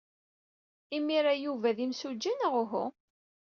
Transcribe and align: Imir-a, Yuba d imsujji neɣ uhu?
Imir-a, 0.95 1.33
Yuba 1.35 1.69
d 1.77 1.77
imsujji 1.85 2.33
neɣ 2.35 2.53
uhu? 2.61 2.85